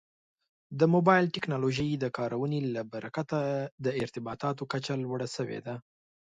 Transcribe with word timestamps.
د 0.79 0.81
موبایل 0.93 1.25
ټکنالوژۍ 1.35 1.89
د 1.97 2.05
کارونې 2.17 2.59
له 2.75 2.81
برکته 2.93 3.39
د 3.85 3.87
ارتباطاتو 4.03 4.63
کچه 4.71 4.93
لوړه 5.03 5.27
شوې 5.35 5.59
ده. 5.65 5.75